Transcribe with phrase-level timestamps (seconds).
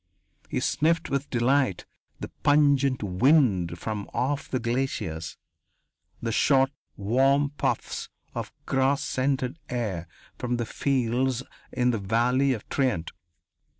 [0.49, 1.85] He sniffed with delight
[2.19, 5.37] the pungent wind from off the glaciers,
[6.19, 10.07] the short, warm puffs of grass scented air
[10.39, 13.11] from the fields in the Valley of Trient.